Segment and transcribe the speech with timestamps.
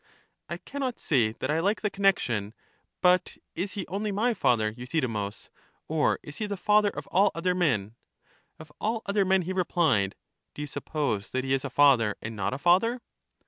[0.49, 2.55] I can not say that I like the connection;
[3.01, 5.49] but is he only my father, Euthydemus,
[5.87, 7.93] or is he the father of all other men?
[8.57, 10.15] Of all other men, he replied.
[10.55, 13.01] Do you suppose that he is a father and not a father?